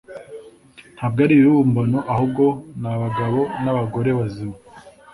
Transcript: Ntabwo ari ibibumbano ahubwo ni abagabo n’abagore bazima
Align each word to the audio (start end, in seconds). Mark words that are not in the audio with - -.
Ntabwo 0.95 1.19
ari 1.25 1.33
ibibumbano 1.35 1.99
ahubwo 2.13 2.43
ni 2.81 2.87
abagabo 2.95 3.39
n’abagore 3.63 4.09
bazima 4.19 4.57